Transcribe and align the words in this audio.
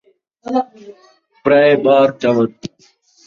پرائے 1.43 1.75
بار 1.83 2.07
چاوݨ 2.21 2.47